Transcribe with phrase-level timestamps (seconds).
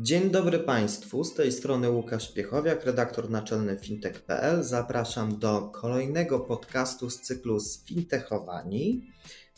[0.00, 4.64] Dzień dobry Państwu, z tej strony Łukasz Piechowiak, redaktor naczelny fintech.pl.
[4.64, 9.12] Zapraszam do kolejnego podcastu z cyklu Sfintechowani.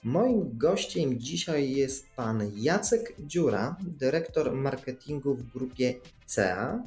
[0.05, 5.95] Moim gościem dzisiaj jest pan Jacek Dziura, dyrektor marketingu w grupie
[6.27, 6.83] CEA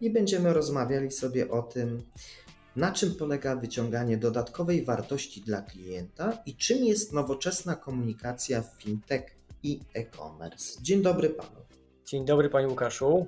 [0.00, 2.02] i będziemy rozmawiali sobie o tym,
[2.76, 9.22] na czym polega wyciąganie dodatkowej wartości dla klienta i czym jest nowoczesna komunikacja w fintech
[9.62, 10.82] i e-commerce.
[10.82, 11.69] Dzień dobry panu.
[12.06, 13.26] Dzień dobry Panie Łukaszu.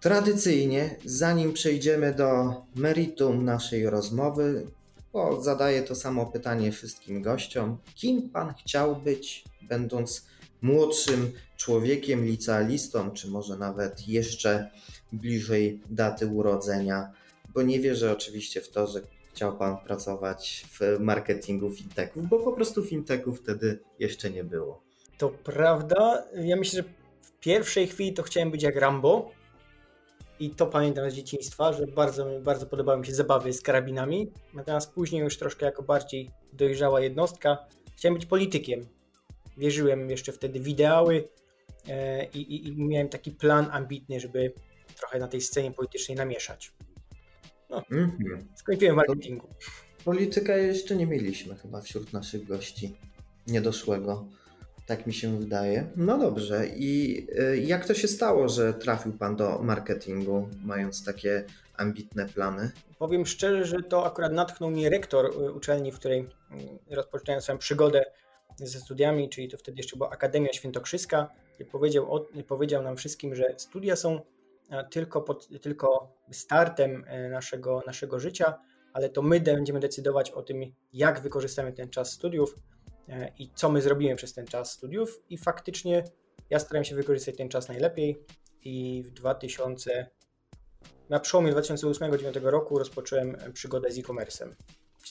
[0.00, 4.66] Tradycyjnie, zanim przejdziemy do meritum naszej rozmowy,
[5.12, 7.78] bo zadaję to samo pytanie wszystkim gościom.
[7.94, 10.26] Kim Pan chciał być, będąc
[10.62, 14.70] młodszym człowiekiem, licealistą, czy może nawet jeszcze
[15.12, 17.12] bliżej daty urodzenia?
[17.54, 19.00] Bo nie wierzę oczywiście w to, że
[19.32, 24.82] chciał Pan pracować w marketingu fintechów, bo po prostu fintechów wtedy jeszcze nie było.
[25.18, 26.24] To prawda.
[26.36, 27.03] Ja myślę, że
[27.44, 29.30] pierwszej chwili to chciałem być jak Rambo.
[30.40, 34.32] I to pamiętam z dzieciństwa, że bardzo, bardzo podobały mi się zabawy z karabinami.
[34.54, 37.58] Natomiast później już troszkę jako bardziej dojrzała jednostka
[37.96, 38.80] chciałem być politykiem.
[39.56, 41.28] Wierzyłem jeszcze wtedy w ideały
[41.88, 44.52] e, i, i, i miałem taki plan ambitny, żeby
[44.96, 46.72] trochę na tej scenie politycznej namieszać.
[47.70, 48.44] No, mm -hmm.
[48.54, 49.48] skończyłem marketingu.
[50.04, 52.94] Polityka jeszcze nie mieliśmy chyba wśród naszych gości
[53.46, 54.26] niedoszłego.
[54.86, 55.90] Tak mi się wydaje.
[55.96, 56.66] No dobrze.
[56.66, 61.44] I y, jak to się stało, że trafił Pan do marketingu, mając takie
[61.76, 62.70] ambitne plany?
[62.98, 66.20] Powiem szczerze, że to akurat natchnął mnie rektor y, uczelni, w której
[66.90, 68.04] y, rozpoczynałem swoją przygodę
[68.56, 71.28] ze studiami, czyli to wtedy jeszcze była Akademia Świętokrzyska.
[71.72, 74.20] Powiedział, powiedział nam wszystkim, że studia są
[74.90, 78.58] tylko, pod, tylko startem naszego, naszego życia,
[78.92, 80.60] ale to my będziemy decydować o tym,
[80.92, 82.73] jak wykorzystamy ten czas studiów E,
[83.38, 86.04] i co my zrobimy przez ten czas studiów i faktycznie
[86.50, 88.18] ja starałem się wykorzystać ten czas najlepiej
[88.62, 90.06] i w 2000
[91.10, 94.48] na przełomie 2008-2009 roku rozpocząłem przygodę z e-commerce'em.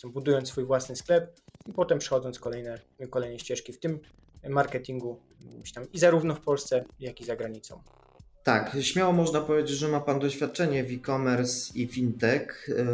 [0.04, 4.00] Budując swój własny sklep i potem przechodząc kolejne, kolejne ścieżki w tym
[4.50, 5.20] marketingu
[5.75, 7.81] tam i zarówno w Polsce, jak i za granicą.
[8.44, 12.86] Tak, śmiało można powiedzieć, że ma Pan doświadczenie w e-commerce i fintech, e,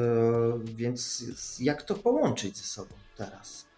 [0.64, 1.26] więc
[1.60, 3.69] jak to połączyć ze sobą teraz?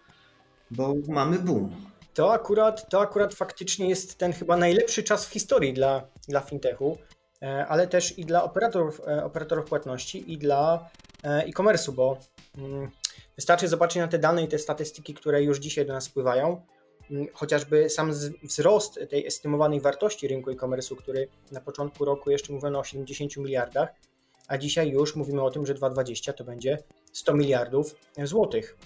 [0.76, 1.92] Bo mamy boom.
[2.14, 6.98] To akurat, to akurat faktycznie jest ten chyba najlepszy czas w historii dla, dla fintechu,
[7.42, 10.90] e, ale też i dla operatorów, e, operatorów płatności i dla
[11.24, 12.18] e, e-commerce'u, bo
[12.58, 12.90] mm,
[13.36, 16.62] wystarczy zobaczyć na te dane i te statystyki, które już dzisiaj do nas wpływają.
[17.10, 18.12] Mm, chociażby sam
[18.42, 23.88] wzrost tej estymowanej wartości rynku e-commerce'u, który na początku roku jeszcze mówiono o 70 miliardach,
[24.48, 26.78] a dzisiaj już mówimy o tym, że 2020 to będzie
[27.12, 27.94] 100 miliardów
[28.24, 28.76] złotych.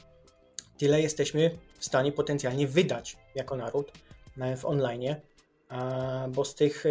[0.79, 3.93] Tyle jesteśmy w stanie potencjalnie wydać jako naród
[4.57, 5.17] w online,
[6.29, 6.91] bo z tych e,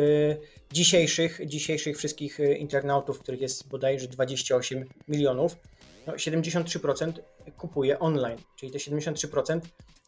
[0.71, 5.57] dzisiejszych, dzisiejszych wszystkich e, internautów, których jest bodajże 28 milionów,
[6.07, 7.11] no 73%
[7.57, 9.59] kupuje online, czyli te 73%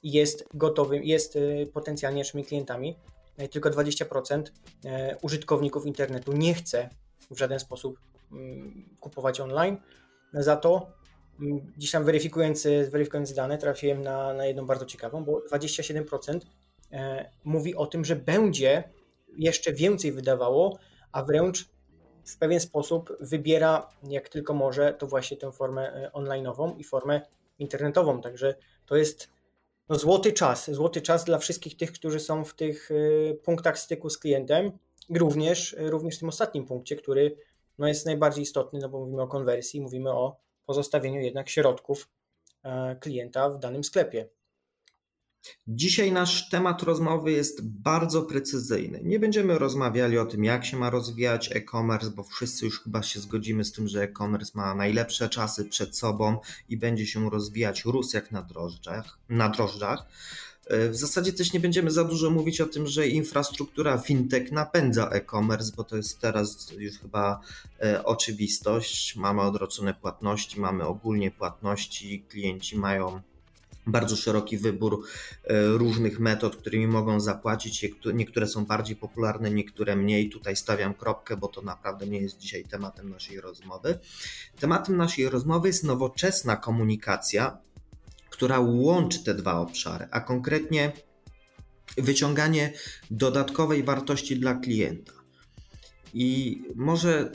[0.04, 2.98] jest gotowym, jest e, potencjalnie naszymi klientami,
[3.52, 4.44] tylko 20%
[5.22, 6.90] użytkowników internetu nie chce
[7.32, 8.00] w żaden sposób
[8.32, 9.78] mm, kupować online.
[10.34, 10.92] Za to
[11.78, 16.40] Dziś tam weryfikując, weryfikując dane trafiłem na, na jedną bardzo ciekawą, bo 27%
[16.92, 18.84] e, mówi o tym, że będzie
[19.38, 20.80] jeszcze więcej wydawało,
[21.12, 21.70] a wręcz
[22.26, 27.22] w pewien sposób wybiera, jak tylko może, to właśnie tę formę e, online'ową i formę
[27.60, 28.22] internetową.
[28.22, 28.56] Także
[28.86, 29.30] to jest
[29.90, 34.10] no, złoty czas, złoty czas dla wszystkich tych, którzy są w tych e, punktach styku
[34.10, 34.72] z klientem,
[35.10, 37.36] również, również w tym ostatnim punkcie, który
[37.78, 42.10] no, jest najbardziej istotny, no bo mówimy o konwersji, mówimy o pozostawieniu jednak środków
[42.64, 44.30] e, klienta w danym sklepie.
[45.68, 49.02] Dzisiaj nasz temat rozmowy jest bardzo precyzyjny.
[49.04, 53.20] Nie będziemy rozmawiali o tym, jak się ma rozwijać e-commerce, bo wszyscy już chyba się
[53.20, 56.38] zgodzimy z tym, że e-commerce ma najlepsze czasy przed sobą
[56.70, 59.20] i będzie się rozwijać rósł jak na drożdżach.
[59.30, 60.06] Na drożdżach.
[60.70, 65.72] W zasadzie też nie będziemy za dużo mówić o tym, że infrastruktura fintech napędza e-commerce,
[65.76, 67.42] bo to jest teraz już chyba
[67.84, 69.16] e, oczywistość.
[69.16, 73.22] Mamy odroczone płatności, mamy ogólnie płatności, klienci mają
[73.88, 75.04] bardzo szeroki wybór
[75.44, 77.86] e, różnych metod, którymi mogą zapłacić.
[78.14, 80.30] Niektóre są bardziej popularne, niektóre mniej.
[80.30, 84.00] Tutaj stawiam kropkę, bo to naprawdę nie jest dzisiaj tematem naszej rozmowy.
[84.60, 87.58] Tematem naszej rozmowy jest nowoczesna komunikacja,
[88.38, 90.92] która łączy te dwa obszary, a konkretnie
[91.98, 92.74] wyciąganie
[93.12, 95.14] dodatkowej wartości dla klienta.
[96.14, 97.32] I może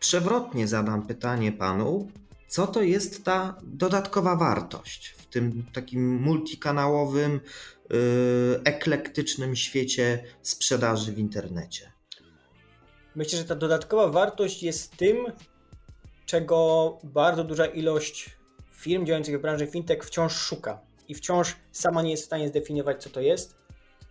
[0.00, 2.08] przewrotnie zadam pytanie panu,
[2.48, 7.40] co to jest ta dodatkowa wartość w tym takim multikanałowym,
[7.90, 11.92] yy, eklektycznym świecie sprzedaży w internecie?
[13.16, 15.16] Myślę, że ta dodatkowa wartość jest tym,
[16.26, 18.43] czego bardzo duża ilość
[18.84, 23.02] firm działających w branży fintech wciąż szuka i wciąż sama nie jest w stanie zdefiniować,
[23.02, 23.56] co to jest,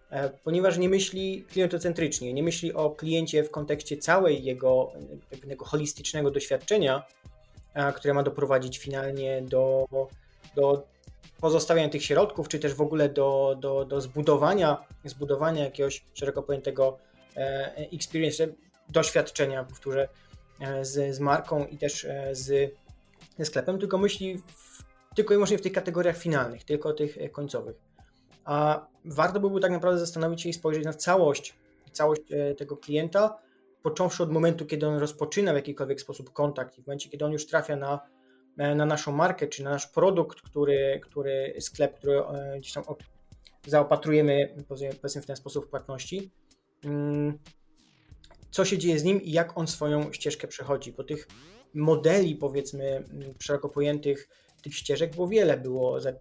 [0.10, 4.92] e, ponieważ nie myśli klientocentrycznie, nie myśli o kliencie w kontekście całej jego
[5.30, 7.04] pewnego holistycznego doświadczenia,
[7.96, 9.86] które ma doprowadzić finalnie do,
[10.56, 10.88] do
[11.42, 16.98] pozostawiania tych środków, czy też w ogóle do, do, do zbudowania, zbudowania jakiegoś szeroko pojętego
[17.38, 18.48] e, experience,
[18.90, 20.08] doświadczenia, powtórzę,
[20.60, 22.74] e, z, z marką i też z,
[23.44, 24.84] sklepem, tylko myśli w,
[25.16, 27.76] tylko i wyłącznie w tych kategoriach finalnych, tylko tych końcowych.
[28.46, 31.56] A warto by było tak naprawdę zastanowić się i spojrzeć na całość,
[31.92, 32.22] całość
[32.58, 33.40] tego klienta,
[33.84, 37.32] począwszy od momentu, kiedy on rozpoczyna w jakikolwiek sposób kontakt i w momencie, kiedy on
[37.32, 38.00] już trafia na,
[38.58, 42.84] e, na naszą markę, czy na nasz produkt, który, który sklep, który e, gdzieś tam
[43.68, 46.32] zaopatrujemy, powiedzmy w ten sposób płatności,
[46.84, 47.40] mm,
[48.52, 51.28] co się dzieje z nim i jak on swoją ścieżkę przechodzi, bo tych
[51.74, 54.30] modeli, powiedzmy, mm, szeroko pojętych
[54.62, 56.14] tych ścieżek było wiele, było za,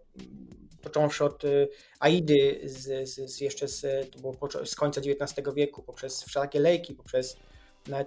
[0.82, 1.68] począwszy od y,
[2.00, 6.94] AIDy z, z, z jeszcze z, to było z końca XIX wieku, poprzez wszelakie lejki,
[6.94, 7.36] poprzez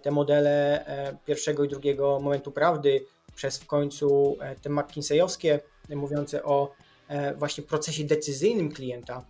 [0.02, 3.06] te modele e, pierwszego i drugiego momentu prawdy,
[3.36, 5.60] przez w końcu e, te McKinseyowskie,
[5.90, 6.72] mówiące o
[7.08, 9.26] e, właśnie procesie decyzyjnym klienta.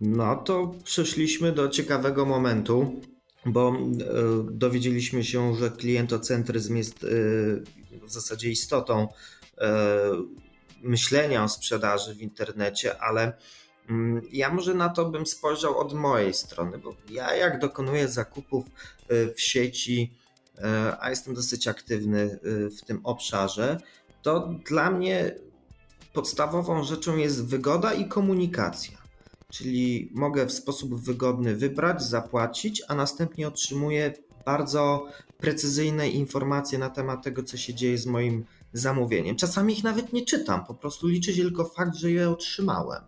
[0.00, 3.00] No to przeszliśmy do ciekawego momentu,
[3.46, 3.76] bo
[4.50, 7.06] dowiedzieliśmy się, że klientocentryzm jest
[8.02, 9.08] w zasadzie istotą
[10.82, 13.32] myślenia o sprzedaży w internecie, ale
[13.90, 18.64] Mm, ja może na to bym spojrzał od mojej strony, bo ja jak dokonuję zakupów
[19.36, 20.14] w sieci,
[21.00, 22.38] a jestem dosyć aktywny
[22.78, 23.80] w tym obszarze,
[24.22, 25.34] to dla mnie
[26.12, 28.98] podstawową rzeczą jest wygoda i komunikacja.
[29.52, 34.12] Czyli mogę w sposób wygodny wybrać, zapłacić, a następnie otrzymuję
[34.46, 35.06] bardzo
[35.38, 39.36] precyzyjne informacje na temat tego, co się dzieje z moim zamówieniem.
[39.36, 43.02] Czasami ich nawet nie czytam, po prostu liczy się tylko fakt, że je otrzymałem.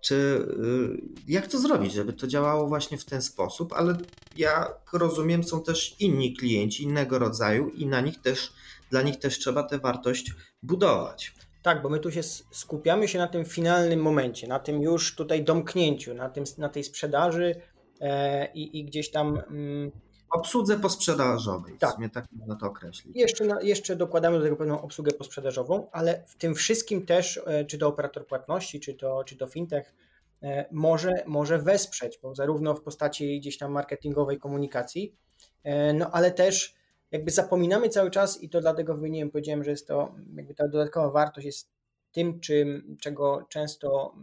[0.00, 3.98] Czy y, jak to zrobić, żeby to działało właśnie w ten sposób, ale
[4.36, 8.52] jak rozumiem, są też inni klienci innego rodzaju i na nich też,
[8.90, 10.32] dla nich też trzeba tę wartość
[10.62, 11.34] budować.
[11.66, 15.44] Tak, bo my tu się skupiamy się na tym finalnym momencie, na tym już tutaj
[15.44, 17.54] domknięciu, na, tym, na tej sprzedaży
[18.00, 19.42] e, i, i, gdzieś tam.
[19.50, 19.90] Mm,
[20.30, 21.90] obsłudze posprzedażowej, tak.
[21.90, 23.16] w sumie tak można to określić.
[23.16, 27.64] Jeszcze, na, jeszcze dokładamy do tego pewną obsługę posprzedażową, ale w tym wszystkim też, e,
[27.64, 29.94] czy to operator płatności, czy to, czy to fintech,
[30.42, 35.16] e, może, może wesprzeć, bo zarówno w postaci gdzieś tam marketingowej komunikacji,
[35.64, 36.74] e, no ale też
[37.10, 41.10] jakby zapominamy cały czas i to dlatego wymieniłem, powiedziałem, że jest to jakby ta dodatkowa
[41.10, 41.76] wartość jest
[42.12, 44.14] tym, czym, czego często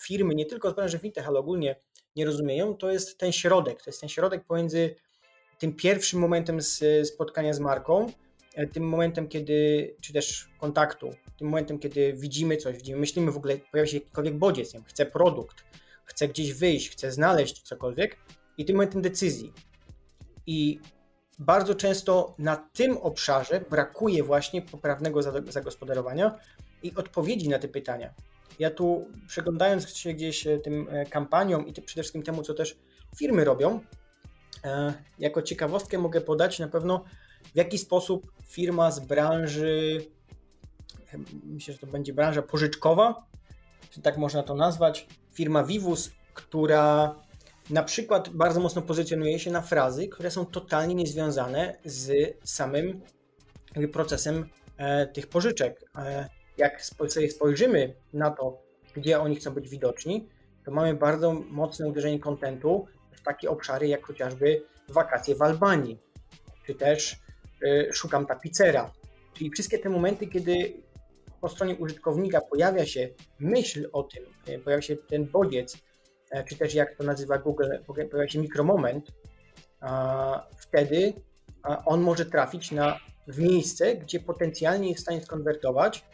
[0.00, 1.76] firmy, nie tylko z branży fintech, ale ogólnie
[2.16, 4.94] nie rozumieją, to jest ten środek, to jest ten środek pomiędzy
[5.58, 8.06] tym pierwszym momentem z, spotkania z marką,
[8.54, 13.36] e, tym momentem, kiedy, czy też kontaktu, tym momentem, kiedy widzimy coś, widzimy, myślimy w
[13.36, 15.64] ogóle, pojawia się jakikolwiek bodziec, nie chcę produkt,
[16.04, 18.16] chcę gdzieś wyjść, chcę znaleźć cokolwiek
[18.58, 19.52] i tym momentem decyzji.
[20.46, 20.80] I
[21.38, 26.38] bardzo często na tym obszarze brakuje właśnie poprawnego zagospodarowania
[26.82, 28.14] i odpowiedzi na te pytania.
[28.58, 32.78] Ja tu przeglądając się gdzieś e, tym e, kampaniom i przede wszystkim temu, co też
[33.16, 33.80] firmy robią,
[34.64, 37.04] E, jako ciekawostkę mogę podać na pewno,
[37.52, 40.06] w jaki sposób firma z branży,
[41.44, 43.26] myślę, że to będzie branża pożyczkowa,
[43.90, 47.14] czy tak można to nazwać, firma Vivus, która
[47.70, 53.00] na przykład bardzo mocno pozycjonuje się na frazy, które są totalnie niezwiązane z samym
[53.92, 55.84] procesem e, tych pożyczek.
[55.98, 58.62] E, jak sobie spojrzymy na to,
[58.94, 60.28] gdzie oni chcą być widoczni,
[60.64, 62.86] to mamy bardzo mocne uderzenie kontentu
[63.26, 65.98] takie obszary jak chociażby wakacje w Albanii,
[66.66, 67.16] czy też
[67.62, 68.92] y, szukam tapicera.
[69.34, 70.82] Czyli wszystkie te momenty, kiedy
[71.40, 73.08] po stronie użytkownika pojawia się
[73.38, 75.78] myśl o tym, y, pojawia się ten bodziec, e,
[76.44, 79.12] czy też jak to nazywa Google, pojawia się mikromoment,
[80.58, 81.12] wtedy
[81.86, 86.04] on może trafić na w miejsce, gdzie potencjalnie jest w stanie skonwertować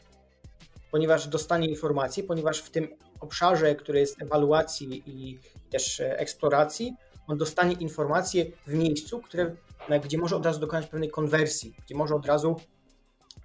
[0.92, 2.88] ponieważ dostanie informacje, ponieważ w tym
[3.20, 5.38] obszarze, który jest ewaluacji i
[5.70, 9.56] też e, eksploracji, on dostanie informacje w miejscu, które,
[10.04, 12.56] gdzie może od razu dokonać pewnej konwersji, gdzie może od razu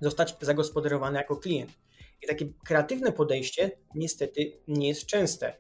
[0.02, 1.72] zostać zagospodarowany jako klient.
[2.24, 5.54] I takie kreatywne podejście niestety nie jest częste,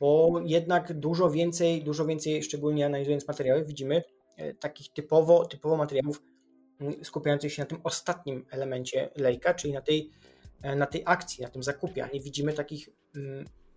[0.00, 4.02] bo jednak dużo więcej, dużo więcej, szczególnie analizując materiały, widzimy
[4.36, 6.22] e, takich typowo, typowo materiałów
[7.02, 10.10] skupiających się na tym ostatnim elemencie lejka, czyli na tej,
[10.62, 12.08] e, na tej akcji, na tym zakupie.
[12.14, 12.88] Nie widzimy takich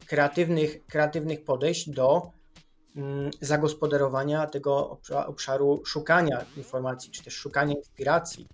[0.07, 2.31] kreatywnych, kreatywnych podejść do
[3.41, 8.47] zagospodarowania tego obszaru szukania informacji, czy też szukania inspiracji.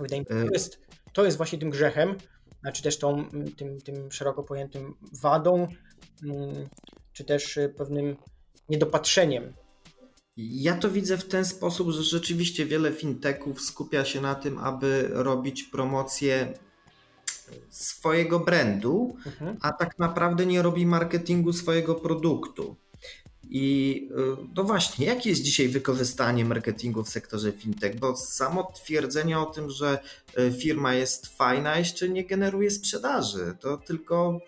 [0.00, 0.78] Wydaje mi się, to y- jest,
[1.12, 2.16] to jest właśnie tym grzechem,
[2.72, 5.68] czy też tą, tym, tym szeroko pojętym wadą,
[7.12, 8.16] czy też pewnym
[8.68, 9.54] niedopatrzeniem
[10.36, 15.08] ja to widzę w ten sposób, że rzeczywiście wiele fintechów skupia się na tym, aby
[15.12, 16.58] robić promocję
[17.70, 19.56] swojego brandu, mhm.
[19.60, 22.76] a tak naprawdę nie robi marketingu swojego produktu.
[23.50, 27.98] I y, no właśnie, jakie jest dzisiaj wykorzystanie marketingu w sektorze fintech?
[27.98, 29.98] Bo samo twierdzenie o tym, że
[30.38, 33.56] y, firma jest fajna, jeszcze nie generuje sprzedaży.
[33.60, 34.40] To tylko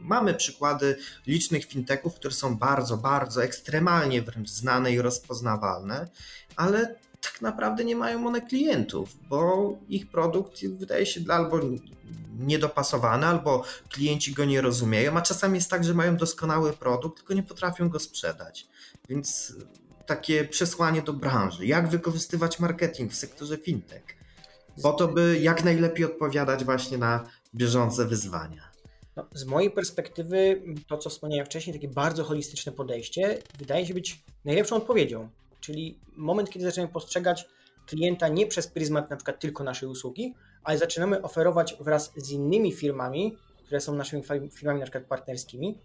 [0.00, 6.08] mamy przykłady licznych fintechów, które są bardzo, bardzo ekstremalnie wręcz znane i rozpoznawalne,
[6.56, 11.60] ale tak naprawdę nie mają one klientów, bo ich produkt wydaje się albo
[12.38, 17.34] niedopasowany, albo klienci go nie rozumieją, a czasami jest tak, że mają doskonały produkt, tylko
[17.34, 18.66] nie potrafią go sprzedać.
[19.08, 19.54] Więc
[20.06, 24.02] takie przesłanie do branży, jak wykorzystywać marketing w sektorze fintech,
[24.82, 27.24] po to, by jak najlepiej odpowiadać właśnie na
[27.54, 28.67] bieżące wyzwania.
[29.18, 34.22] No, z mojej perspektywy, to co wspomniałem wcześniej, takie bardzo holistyczne podejście wydaje się być
[34.44, 35.28] najlepszą odpowiedzią.
[35.60, 37.48] Czyli moment, kiedy zaczynamy postrzegać
[37.86, 40.34] klienta nie przez pryzmat na przykład tylko naszej usługi,
[40.64, 44.22] ale zaczynamy oferować wraz z innymi firmami, które są naszymi
[44.52, 45.78] firmami na przykład partnerskimi,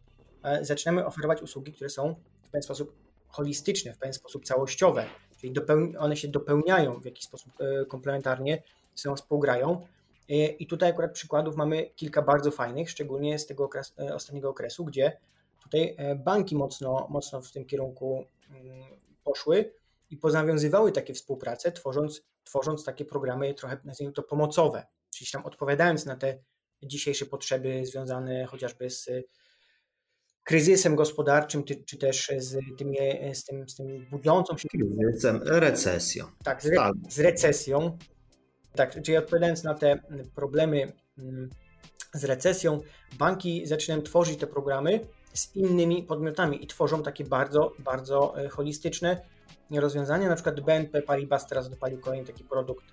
[0.44, 2.96] e, zaczynamy oferować usługi, które są w pewien sposób
[3.28, 5.06] holistyczne, w pewien sposób całościowe,
[5.42, 5.54] czyli
[6.00, 8.63] one się dopełniają w jakiś sposób e, komplementarnie,
[8.96, 9.88] ze sobą współgrają.
[10.30, 14.86] E, I tutaj akurat przykładów mamy kilka bardzo fajnych, szczególnie z tego okres, ostatniego okresu,
[14.86, 15.18] gdzie
[15.63, 18.84] tutaj banki mocno, mocno w tym kierunku mm,
[19.24, 19.74] poszły
[20.10, 26.06] i pozawiązywały takie współprace, tworząc, tworząc takie programy trochę, nazwijmy to, pomocowe, czyli tam odpowiadając
[26.06, 26.38] na te
[26.84, 29.10] dzisiejsze potrzeby związane chociażby z
[30.44, 32.94] kryzysem gospodarczym, czy, czy też z, tym,
[33.34, 34.68] z, tym, z tym budzącą się...
[34.70, 36.25] Kryzysem, recesją.
[36.44, 37.98] Tak, z, re, z recesją.
[38.75, 40.00] Tak, czyli odpowiadając na te
[40.36, 41.50] problemy mm,
[42.13, 42.80] z recesją,
[43.20, 45.00] banki zaczynają tworzyć te programy
[45.34, 49.22] z innymi podmiotami i tworzą takie bardzo, bardzo e, holistyczne
[49.72, 50.30] rozwiązania.
[50.30, 52.86] Na przykład BNP Paribas teraz dopalił kolejny taki produkt,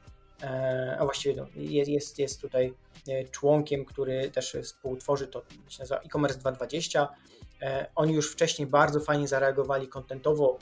[0.42, 2.74] e, a właściwie no, jest, jest tutaj
[3.08, 7.08] e, członkiem, który też współtworzy to, się nazywa e-commerce 220.
[7.94, 10.58] Oni już wcześniej bardzo fajnie zareagowali kontentowo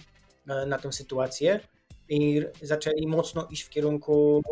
[0.67, 1.61] na tę sytuację
[2.09, 4.43] i zaczęli mocno iść w kierunku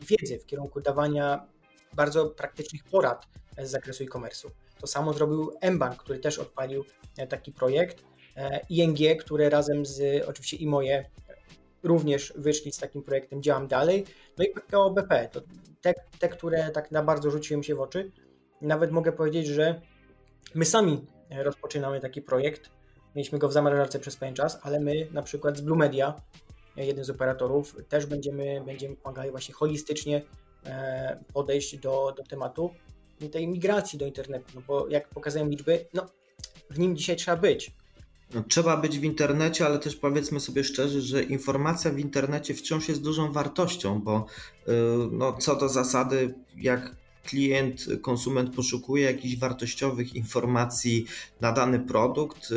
[0.00, 1.46] wiedzy, w kierunku dawania
[1.92, 3.26] bardzo praktycznych porad
[3.58, 4.50] z zakresu e-commerce'u.
[4.80, 6.84] To samo zrobił mBank, który też odpalił
[7.18, 8.04] e, taki projekt.
[8.36, 11.10] E, ING, które razem z oczywiście i moje
[11.82, 14.04] również wyszli z takim projektem Działam Dalej.
[14.38, 15.40] No i PKO BP, to
[15.80, 18.12] te, te, które tak na bardzo rzuciły mi się w oczy.
[18.60, 19.80] Nawet mogę powiedzieć, że
[20.54, 22.70] my sami rozpoczynamy taki projekt.
[23.14, 26.14] Mieliśmy go w zamrażarce przez pewien czas, ale my na przykład z Blue Media,
[26.76, 30.22] jeden z operatorów, też będziemy, będziemy pomagali właśnie holistycznie
[30.66, 32.70] e, podejść do, do tematu
[33.32, 36.06] tej migracji do internetu, no bo jak pokazują liczby, no
[36.70, 37.72] w nim dzisiaj trzeba być.
[38.34, 42.88] No, trzeba być w internecie, ale też powiedzmy sobie szczerze, że informacja w internecie wciąż
[42.88, 44.26] jest dużą wartością, bo
[44.68, 44.72] y,
[45.10, 51.06] no, co do zasady, jak klient, konsument poszukuje jakichś wartościowych informacji
[51.40, 52.54] na dany produkt, y,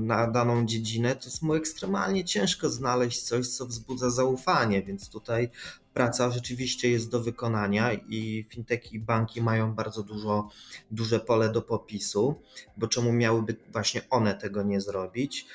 [0.00, 5.50] na daną dziedzinę, to jest mu ekstremalnie ciężko znaleźć coś, co wzbudza zaufanie, więc tutaj
[5.94, 10.48] praca rzeczywiście jest do wykonania i fintechy i banki mają bardzo dużo,
[10.90, 12.34] duże pole do popisu,
[12.76, 15.46] bo czemu miałyby właśnie one tego nie zrobić?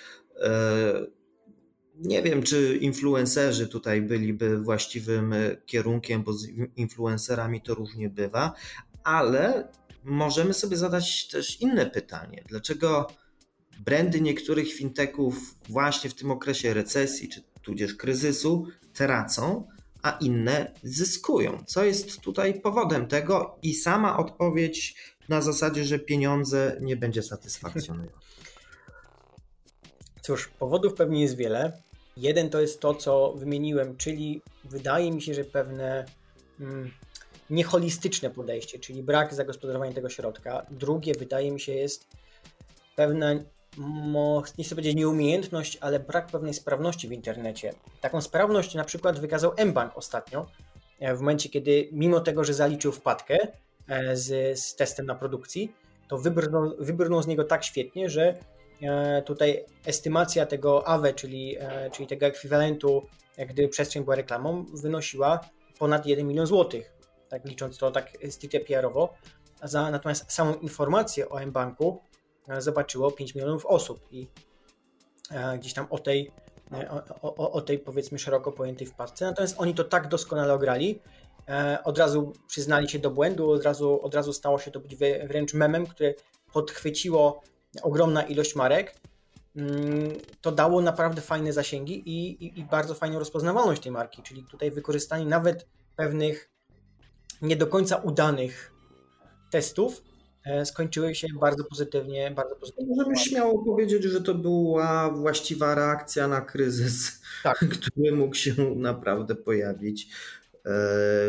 [2.03, 5.33] E, nie wiem, czy influencerzy tutaj byliby właściwym
[5.65, 8.53] kierunkiem, bo z influencerami to różnie bywa,
[9.03, 9.67] ale
[10.03, 12.43] możemy sobie zadać też inne pytanie.
[12.47, 13.07] Dlaczego
[13.79, 19.67] brandy niektórych fintechów właśnie w tym okresie recesji czy tudzież kryzysu tracą,
[20.03, 21.63] a inne zyskują.
[21.67, 23.57] Co jest tutaj powodem tego?
[23.61, 24.95] I sama odpowiedź
[25.29, 28.17] na zasadzie, że pieniądze nie będzie satysfakcjonujące.
[30.21, 31.81] Cóż, powodów pewnie jest wiele.
[32.17, 36.05] Jeden to jest to, co wymieniłem, czyli wydaje mi się, że pewne,
[36.57, 36.91] hmm,
[37.49, 40.65] nieholistyczne podejście, czyli brak zagospodarowania tego środka.
[40.71, 42.07] Drugie, wydaje mi się, jest
[42.95, 43.33] pewna,
[44.57, 47.73] nie chcę powiedzieć nieumiejętność, ale brak pewnej sprawności w internecie.
[48.01, 50.47] Taką sprawność na przykład wykazał mBank ostatnio,
[50.99, 53.37] e, w momencie, kiedy mimo tego, że zaliczył wpadkę
[53.87, 55.73] e, z, z testem na produkcji,
[56.07, 58.37] to wybrnął, wybrnął z niego tak świetnie, że
[59.25, 61.57] tutaj estymacja tego AWE, czyli,
[61.91, 63.05] czyli tego ekwiwalentu,
[63.37, 65.39] jak gdyby przestrzeń była reklamą, wynosiła
[65.79, 66.93] ponad 1 milion złotych,
[67.29, 69.13] tak licząc to tak stricte PR-owo.
[69.73, 72.01] Natomiast samą informację o mBanku
[72.47, 74.27] E, zobaczyło 5 milionów osób i
[75.31, 76.31] e, gdzieś tam o tej,
[76.71, 76.91] e,
[77.21, 79.25] o, o, o tej powiedzmy szeroko pojętej wpadce.
[79.25, 80.99] Natomiast oni to tak doskonale ograli,
[81.83, 84.95] od razu przyznali się do błędu, od razu, od razu stało się to być
[85.27, 86.13] wręcz memem, które
[86.53, 87.41] podchwyciło
[87.81, 88.95] ogromna ilość marek.
[89.55, 94.43] Mm, to dało naprawdę fajne zasięgi i, i, i bardzo fajną rozpoznawalność tej marki, czyli
[94.43, 96.49] tutaj wykorzystanie nawet pewnych
[97.41, 98.73] nie do końca udanych
[99.51, 100.01] testów
[100.47, 102.31] E, skończyły się bardzo pozytywnie.
[102.31, 102.95] Bardzo pozytywnie.
[102.95, 107.59] Możemy śmiało powiedzieć, że to była właściwa reakcja na kryzys, tak.
[107.81, 110.09] który mógł się naprawdę pojawić e,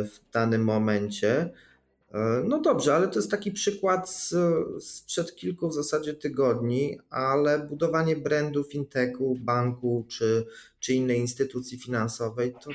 [0.04, 1.50] w danym momencie.
[2.12, 4.34] E, no dobrze, ale to jest taki przykład z,
[4.84, 10.46] sprzed kilku w zasadzie tygodni, ale budowanie brandu fintechu, banku czy,
[10.80, 12.70] czy innej instytucji finansowej to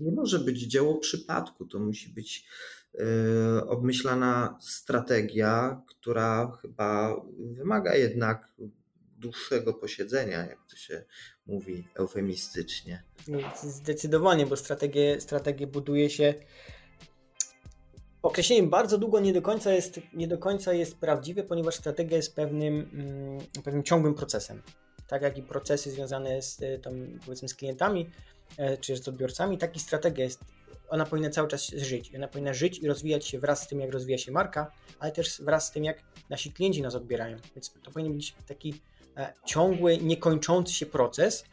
[0.00, 1.66] nie może być dzieło przypadku.
[1.66, 2.46] To musi być
[2.94, 8.52] Y, obmyślana strategia, która chyba wymaga jednak
[9.18, 11.04] dłuższego posiedzenia, jak to się
[11.46, 13.02] mówi eufemistycznie.
[13.28, 16.34] No, zdecydowanie, bo strategię, strategię buduje się.
[18.28, 22.36] Określeniem bardzo długo nie do, końca jest, nie do końca jest prawdziwe, ponieważ strategia jest
[22.36, 24.62] pewnym, mm, pewnym ciągłym procesem.
[25.06, 28.10] Tak jak i procesy związane z, tam, powiedzmy, z klientami
[28.56, 30.40] e, czy z odbiorcami, tak i strategia jest
[30.88, 32.14] ona powinna cały czas żyć.
[32.14, 35.42] Ona powinna żyć i rozwijać się wraz z tym, jak rozwija się marka, ale też
[35.42, 37.36] wraz z tym, jak nasi klienci nas odbierają.
[37.54, 38.74] Więc to powinien być taki
[39.16, 41.44] e, ciągły, niekończący się proces.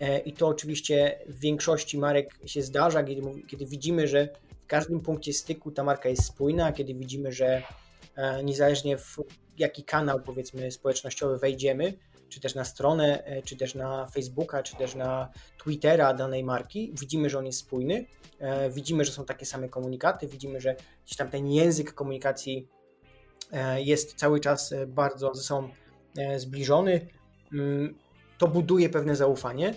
[0.00, 4.28] E, I to oczywiście w większości marek się zdarza, kiedy, kiedy widzimy, że
[4.70, 7.62] każdym punkcie styku ta marka jest spójna, kiedy widzimy, że
[8.16, 9.16] e, niezależnie w
[9.58, 11.92] jaki kanał powiedzmy społecznościowy wejdziemy,
[12.28, 15.28] czy też na stronę, e, czy też na Facebooka, czy też na
[15.64, 18.06] Twittera danej marki, widzimy, że on jest spójny,
[18.38, 22.68] e, widzimy, że są takie same komunikaty, widzimy, że gdzieś tam ten język komunikacji
[23.76, 25.68] jest cały czas bardzo ze sobą
[26.36, 27.08] zbliżony.
[27.52, 27.98] Mm,
[28.38, 29.74] to buduje pewne zaufanie.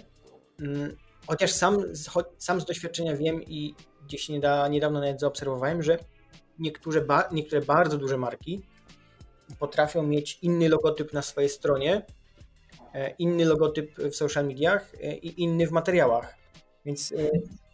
[0.60, 1.77] Mm, chociaż sam,
[2.38, 4.29] sam z doświadczenia wiem i gdzieś
[4.69, 5.97] niedawno nawet zaobserwowałem, że
[6.59, 8.61] niektóre, niektóre bardzo duże marki
[9.59, 12.05] potrafią mieć inny logotyp na swojej stronie,
[12.93, 16.35] E, inny logotyp w social mediach e, i inny w materiałach.
[16.85, 17.15] Więc e,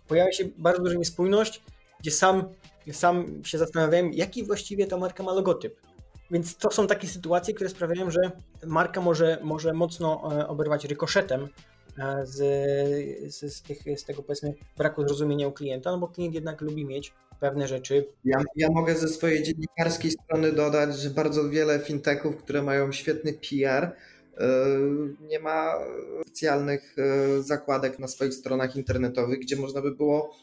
[0.08, 1.62] pojawia się bardzo duża niespójność,
[2.00, 2.44] gdzie sam,
[2.92, 5.82] sam się zastanawiałem, jaki właściwie ta marka ma logotyp.
[6.32, 8.20] Więc to są takie sytuacje, które sprawiają, że
[8.66, 11.50] marka może, może mocno oberwać rykoszetem
[12.24, 12.36] z,
[13.34, 16.86] z, z, tych, z tego powiedzmy braku zrozumienia u klienta, no bo klient jednak lubi
[16.86, 18.06] mieć pewne rzeczy.
[18.26, 23.34] Ja, ja mogę ze swojej dziennikarskiej strony dodać, że bardzo wiele fintechów, które mają świetny
[23.34, 23.92] PR,
[25.22, 25.74] nie ma
[26.22, 30.36] specjalnych e, zakładek na swoich stronach internetowych, gdzie można by było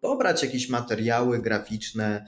[0.00, 2.26] pobrać jakieś materiały graficzne,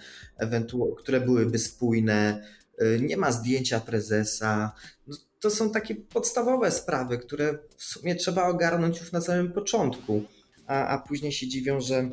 [0.96, 2.46] które byłyby spójne.
[2.78, 4.72] E, nie ma zdjęcia prezesa.
[5.07, 10.23] No, to są takie podstawowe sprawy, które w sumie trzeba ogarnąć już na samym początku,
[10.66, 12.11] a, a później się dziwią, że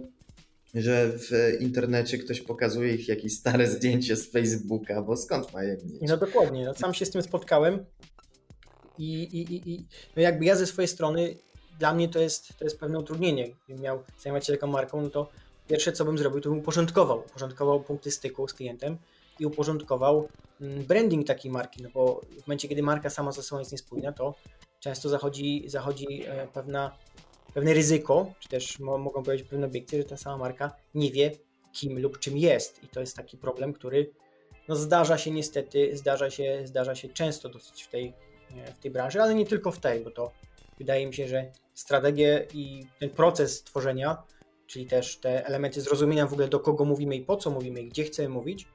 [0.76, 6.02] że w internecie ktoś pokazuje ich jakieś stare zdjęcie z Facebooka, bo skąd mają mieć?
[6.02, 7.86] No dokładnie, no, sam się z tym spotkałem.
[8.98, 11.36] I, i, i no jakby ja ze swojej strony,
[11.80, 13.56] dla mnie to jest, to jest pewne utrudnienie.
[13.66, 15.30] Gdybym miał zajmować się taką marką, no to
[15.68, 17.20] pierwsze co bym zrobił, to bym uporządkował.
[17.20, 18.98] Uporządkował punkty styku z klientem
[19.40, 20.30] i uporządkował
[20.62, 24.36] branding takiej marki, no bo w momencie, kiedy marka sama ze sobą jest niespójna, to
[24.80, 26.98] często zachodzi, zachodzi e, pewna,
[27.54, 31.32] pewne ryzyko, czy też mogą powiedzieć pewne obiekty, że ta sama marka nie wie,
[31.74, 32.84] kim lub czym jest.
[32.84, 34.12] I to jest taki problem, który
[34.68, 38.14] no zdarza się niestety, zdarza się, zdarza się często dosyć w tej,
[38.76, 40.32] w tej branży, ale nie tylko w tej, bo to
[40.78, 44.24] wydaje mi się, że strategię i ten proces tworzenia,
[44.68, 47.90] czyli też te elementy zrozumienia w ogóle do kogo mówimy i po co mówimy i
[47.90, 48.68] gdzie chcemy mówić,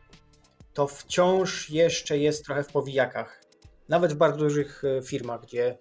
[0.77, 3.41] to wciąż jeszcze jest trochę w powijakach.
[3.89, 5.79] Nawet w bardzo dużych e, firmach, gdzie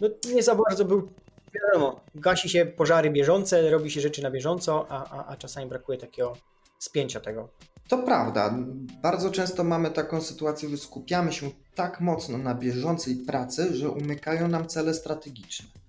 [0.00, 1.08] no, nie za bardzo był,
[1.54, 5.98] wiadomo, gasi się pożary bieżące, robi się rzeczy na bieżąco, a, a, a czasami brakuje
[5.98, 6.32] takiego
[6.78, 7.48] spięcia tego.
[7.88, 8.54] To prawda.
[9.02, 14.48] Bardzo często mamy taką sytuację, że skupiamy się tak mocno na bieżącej pracy, że umykają
[14.48, 15.79] nam cele strategiczne.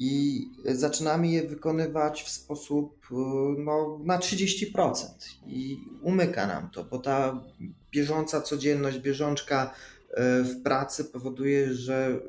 [0.00, 3.06] I zaczynamy je wykonywać w sposób
[3.58, 5.06] no, na 30%
[5.46, 7.44] i umyka nam to, bo ta
[7.90, 9.74] bieżąca codzienność, bieżączka
[10.44, 12.20] w pracy powoduje, że,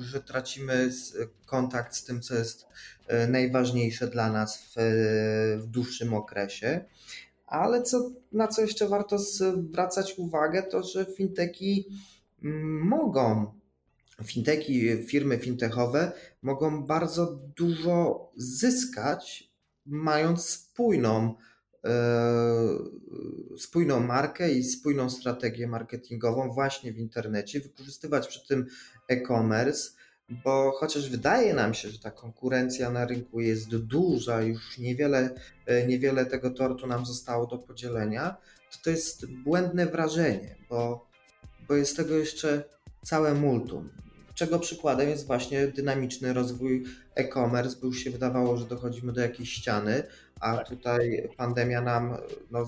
[0.00, 0.90] że tracimy
[1.46, 2.66] kontakt z tym, co jest
[3.28, 4.74] najważniejsze dla nas w,
[5.58, 6.84] w dłuższym okresie.
[7.46, 11.86] Ale co, na co jeszcze warto zwracać uwagę, to że finteki
[12.44, 13.57] mm, mogą,
[14.24, 19.52] finteki, firmy fintechowe mogą bardzo dużo zyskać,
[19.86, 21.34] mając spójną,
[21.84, 21.94] e,
[23.58, 28.66] spójną markę i spójną strategię marketingową właśnie w internecie, wykorzystywać przy tym
[29.08, 29.90] e-commerce
[30.28, 35.34] bo chociaż wydaje nam się, że ta konkurencja na rynku jest duża, już niewiele,
[35.66, 38.36] e, niewiele tego tortu nam zostało do podzielenia,
[38.70, 41.08] to to jest błędne wrażenie, bo,
[41.68, 42.64] bo jest tego jeszcze
[43.04, 43.90] całe multum.
[44.38, 49.52] Czego przykładem jest właśnie dynamiczny rozwój e-commerce, bo już się wydawało, że dochodzimy do jakiejś
[49.52, 50.02] ściany,
[50.40, 50.68] a tak.
[50.68, 52.16] tutaj pandemia nam,
[52.50, 52.64] no,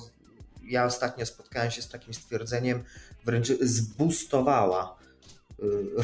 [0.64, 2.82] ja ostatnio spotkałem się z takim stwierdzeniem,
[3.24, 4.96] wręcz zbustowała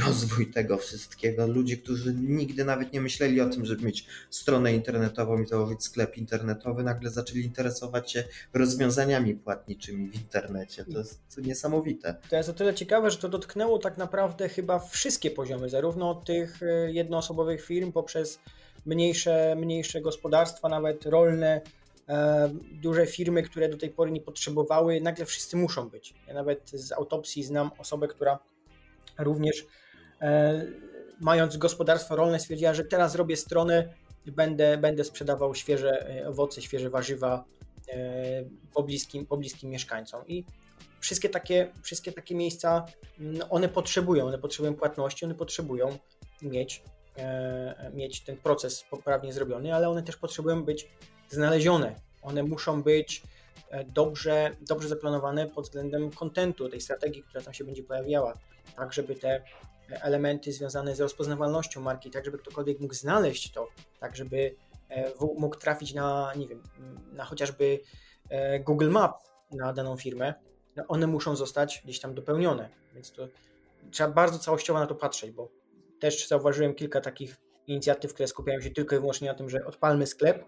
[0.06, 1.46] rozwój tego wszystkiego.
[1.46, 6.16] Ludzie, którzy nigdy nawet nie myśleli o tym, żeby mieć stronę internetową i założyć sklep
[6.16, 10.84] internetowy, nagle zaczęli interesować się rozwiązaniami płatniczymi w internecie.
[10.84, 12.16] To jest niesamowite.
[12.30, 16.62] To jest o tyle ciekawe, że to dotknęło tak naprawdę chyba wszystkie poziomy, zarówno tych
[16.62, 18.38] y, jednoosobowych firm poprzez
[18.86, 21.60] mniejsze, mniejsze gospodarstwa, nawet rolne,
[22.08, 26.14] e, duże firmy, które do tej pory nie potrzebowały, nagle wszyscy muszą być.
[26.28, 28.38] Ja nawet z autopsji znam osobę, która
[29.18, 29.66] również
[30.20, 30.62] e,
[31.20, 33.88] mając gospodarstwo rolne stwierdziła, że teraz robię stronę,
[34.26, 37.44] będę, będę sprzedawał świeże e, owoce, świeże warzywa
[37.88, 40.26] e, pobliskim, pobliskim mieszkańcom.
[40.26, 40.44] I
[41.00, 42.84] wszystkie takie, wszystkie takie miejsca,
[43.18, 45.98] no one potrzebują, one potrzebują płatności, one potrzebują
[46.42, 46.82] mieć,
[47.94, 50.88] mieć ten proces poprawnie zrobiony, ale one też potrzebują być
[51.28, 51.94] znalezione.
[52.22, 53.22] One muszą być
[53.86, 58.34] dobrze, dobrze zaplanowane pod względem kontentu, tej strategii, która tam się będzie pojawiała
[58.76, 59.42] tak żeby te
[59.90, 63.68] elementy związane z rozpoznawalnością marki, tak żeby ktokolwiek mógł znaleźć to,
[64.00, 64.54] tak żeby
[64.88, 66.62] e, mógł trafić na, nie wiem,
[67.12, 67.80] na chociażby
[68.28, 70.34] e, Google Map na daną firmę,
[70.76, 73.28] no one muszą zostać gdzieś tam dopełnione, więc to
[73.90, 75.48] trzeba bardzo całościowo na to patrzeć, bo
[76.00, 80.06] też zauważyłem kilka takich inicjatyw, które skupiają się tylko i wyłącznie na tym, że odpalmy
[80.06, 80.44] sklep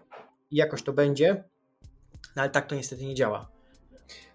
[0.51, 1.43] i jakoś to będzie,
[2.35, 3.58] no ale tak to niestety nie działa.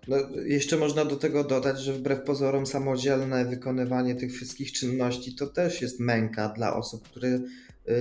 [0.09, 5.47] No, jeszcze można do tego dodać, że wbrew pozorom samodzielne wykonywanie tych wszystkich czynności to
[5.47, 7.43] też jest męka dla osób, które y,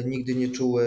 [0.06, 0.84] nigdy nie czuły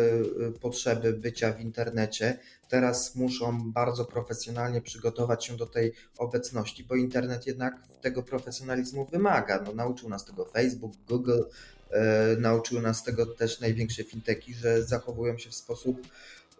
[0.57, 2.39] y, potrzeby bycia w internecie.
[2.69, 9.63] Teraz muszą bardzo profesjonalnie przygotować się do tej obecności, bo internet jednak tego profesjonalizmu wymaga.
[9.67, 11.43] No, nauczył nas tego Facebook, Google,
[11.91, 16.07] e, nauczył nas tego też największe finteki, że zachowują się w sposób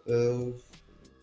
[0.07, 0.11] e,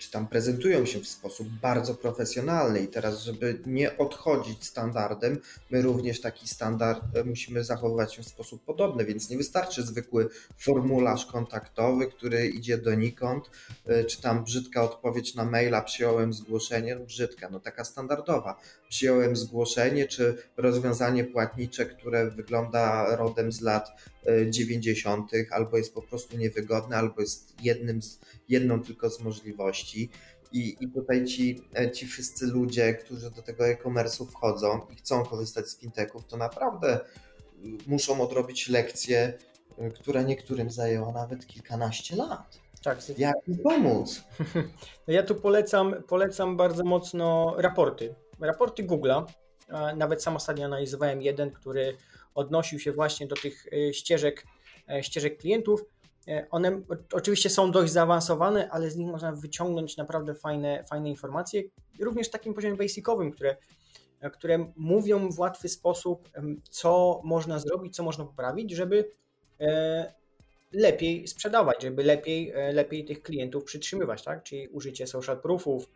[0.05, 2.81] czy tam prezentują się w sposób bardzo profesjonalny.
[2.81, 5.41] I teraz, żeby nie odchodzić standardem,
[5.71, 10.29] my również taki standard e, musimy zachowywać się w sposób podobny, więc nie wystarczy zwykły
[10.59, 13.51] formularz kontaktowy, który idzie donikąd,
[13.87, 18.61] e, czy tam brzydka odpowiedź na maila, przyjąłem zgłoszenie, brzydka, no taka standardowa,
[18.95, 23.89] przyjąłem zgłoszenie, czy rozwiązanie płatnicze, które wygląda rodem z lat
[24.51, 30.11] 90., albo jest po prostu niewygodne, albo jest jednym z, jedną tylko z możliwości.
[30.53, 35.25] I, I tutaj ci, e, ci wszyscy ludzie, którzy do tego e-commerce'u wchodzą i chcą
[35.25, 37.01] korzystać z fintechów, to naprawdę y,
[37.87, 39.33] muszą odrobić lekcję,
[39.95, 42.59] która niektórym zajęła nawet kilkanaście lat.
[42.85, 44.23] Tak, Jak mi pomóc?
[45.07, 48.15] No ja tu polecam, polecam bardzo mocno raporty.
[48.41, 49.25] Raporty Google'a.
[49.97, 51.97] Nawet sam ostatnio analizowałem jeden, który
[52.35, 54.47] odnosił się właśnie do tych e, ścieżek,
[54.91, 55.85] e, ścieżek klientów.
[56.29, 61.63] E, one oczywiście są dość zaawansowane, ale z nich można wyciągnąć naprawdę fajne, fajne informacje,
[62.01, 63.57] również takim poziomie basicowym, które,
[64.33, 66.29] które mówią w łatwy sposób,
[66.71, 69.11] co można zrobić, co można poprawić, żeby
[70.73, 74.43] lepiej sprzedawać, żeby lepiej, lepiej tych klientów przytrzymywać, tak?
[74.43, 75.89] Czyli użycie social proofów,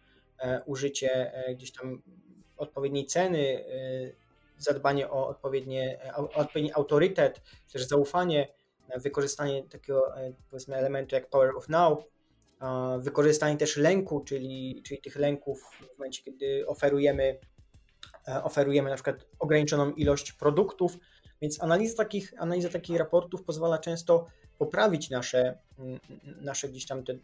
[0.66, 2.02] użycie gdzieś tam
[2.58, 3.64] odpowiedniej ceny,
[4.58, 5.98] zadbanie o odpowiednie,
[6.34, 7.42] odpowiedni autorytet,
[7.72, 8.48] też zaufanie,
[8.96, 12.04] wykorzystanie takiego e, powiedzmy elementu jak Power of Now,
[12.98, 17.38] wykorzystanie też lęku, czyli, czyli tych lęków w momencie, kiedy oferujemy,
[18.28, 20.98] e, oferujemy na przykład ograniczoną ilość produktów,
[21.42, 24.26] więc analiza takich, analiza takich raportów pozwala często
[24.58, 25.58] poprawić nasze,
[26.40, 27.14] nasze gdzieś tam te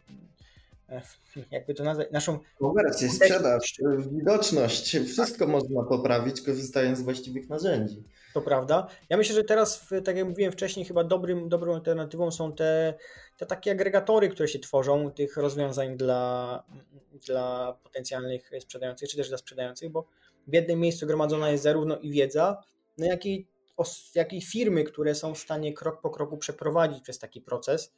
[1.51, 2.39] jakby to nazwać, naszą...
[2.59, 3.73] Konwersję, sprzedaż,
[4.11, 8.03] widoczność, wszystko można poprawić korzystając z właściwych narzędzi.
[8.33, 8.87] To prawda.
[9.09, 12.93] Ja myślę, że teraz, tak jak mówiłem wcześniej, chyba dobrym, dobrą alternatywą są te,
[13.37, 16.63] te takie agregatory, które się tworzą, tych rozwiązań dla,
[17.25, 20.05] dla potencjalnych sprzedających, czy też dla sprzedających, bo
[20.47, 22.63] w jednym miejscu gromadzona jest zarówno i wiedza,
[22.97, 23.47] no jak i,
[24.15, 27.93] jak i firmy, które są w stanie krok po kroku przeprowadzić przez taki proces,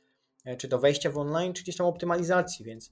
[0.55, 2.91] czy do wejścia w online, czy gdzieś tam optymalizacji, więc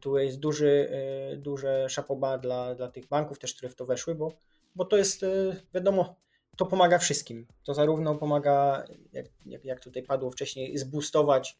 [0.00, 0.88] tu jest duży,
[1.32, 4.32] e, duże szapoba dla, dla tych banków też, które w to weszły, bo,
[4.74, 6.16] bo to jest, e, wiadomo,
[6.56, 7.46] to pomaga wszystkim.
[7.64, 11.58] To zarówno pomaga, jak, jak, jak tutaj padło wcześniej, zboostować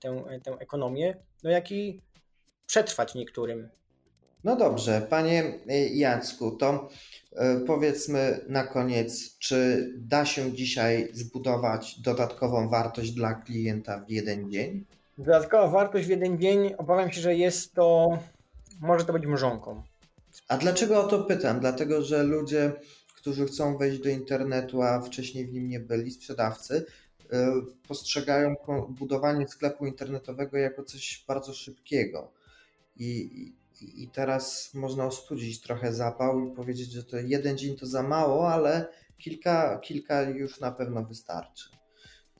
[0.00, 2.02] tę, tę ekonomię, no jak i
[2.66, 3.68] przetrwać niektórym.
[4.46, 5.58] No dobrze, panie
[5.94, 6.88] Jacku, to
[7.36, 14.50] E, powiedzmy na koniec, czy da się dzisiaj zbudować dodatkową wartość dla klienta w jeden
[14.50, 14.84] dzień?
[15.18, 18.18] Dodatkowa wartość w jeden dzień, obawiam się, że jest to,
[18.80, 19.82] może to być mrzonką.
[20.48, 21.60] A dlaczego o to pytam?
[21.60, 22.72] Dlatego, że ludzie,
[23.16, 26.86] którzy chcą wejść do internetu, a wcześniej w nim nie byli, sprzedawcy,
[27.32, 27.52] e,
[27.88, 28.54] postrzegają
[28.88, 32.32] budowanie sklepu internetowego jako coś bardzo szybkiego.
[32.96, 33.30] I,
[33.82, 38.48] i teraz można ostudzić trochę zapał i powiedzieć, że to jeden dzień to za mało,
[38.52, 41.68] ale kilka, kilka już na pewno wystarczy.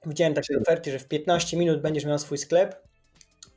[0.07, 2.83] Widziałem takie oferty, że w 15 minut będziesz miał swój sklep,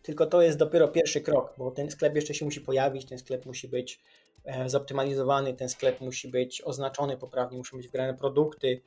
[0.01, 3.45] tylko to jest dopiero pierwszy krok, bo ten sklep jeszcze się musi pojawić, ten sklep
[3.45, 4.01] musi być
[4.43, 8.81] e, zoptymalizowany, ten sklep musi być oznaczony poprawnie, muszą być wgrane produkty,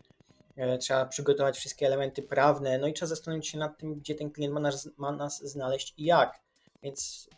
[0.57, 4.31] e, trzeba przygotować wszystkie elementy prawne, no i trzeba zastanowić się nad tym, gdzie ten
[4.31, 6.41] klient ma nas, ma nas znaleźć i jak.
[6.83, 7.29] Więc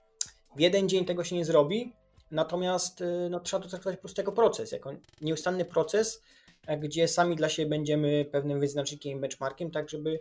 [0.56, 1.92] w jeden dzień tego się nie zrobi,
[2.30, 6.22] natomiast y, no, trzeba to traktować po prostu jako proces, jako nieustanny proces,
[6.66, 10.20] e, gdzie sami dla siebie będziemy pewnym wyznacznikiem, benchmarkiem, tak żeby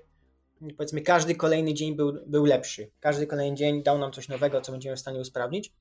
[0.78, 2.92] powiedzmy każdy kolejny dzień był, był lepszy.
[3.00, 5.72] Każdy kolejny dzień dał nam coś nowego, co będziemy w stanie usprawnić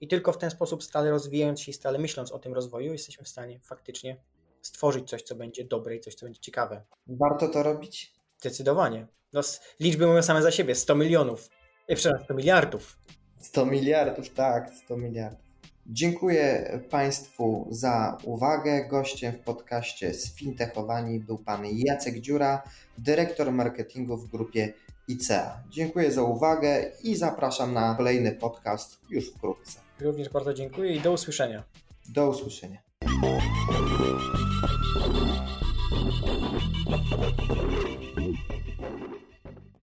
[0.00, 3.24] i tylko w ten sposób stale rozwijając się i stale myśląc o tym rozwoju jesteśmy
[3.24, 4.16] w stanie faktycznie
[4.62, 6.82] stworzyć coś, co będzie dobre i coś, co będzie ciekawe.
[7.06, 8.12] Warto to robić?
[8.38, 9.06] Zdecydowanie.
[9.32, 9.40] No,
[9.80, 10.74] liczby mówią same za siebie.
[10.74, 11.48] 100 milionów.
[11.88, 12.98] E, przepraszam, 100 miliardów
[13.40, 15.50] 100 miliardów, tak, 100 miliardów.
[15.86, 18.88] Dziękuję Państwu za uwagę.
[18.88, 22.62] Gościem w podcaście Sfintechowani był Pan Jacek Dziura,
[22.98, 24.72] dyrektor marketingu w grupie
[25.08, 25.50] ICEA.
[25.70, 29.80] Dziękuję za uwagę i zapraszam na kolejny podcast już wkrótce.
[30.00, 31.64] Również bardzo dziękuję i do usłyszenia.
[32.08, 32.78] Do usłyszenia.
[36.90, 37.99] Thank you.